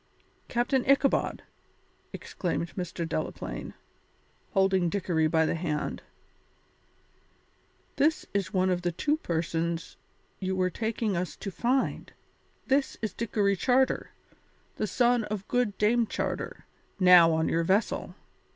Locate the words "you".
10.39-10.55